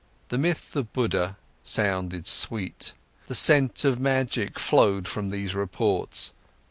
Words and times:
The 0.29 0.39
myth 0.39 0.75
of 0.75 0.91
Buddha 0.93 1.37
sounded 1.61 2.25
sweet. 2.25 2.93
The 3.27 3.35
scent 3.35 3.85
of 3.85 3.99
magic 3.99 4.57
flowed 4.57 5.07
from 5.07 5.29
these 5.29 5.53
reports. 5.53 6.33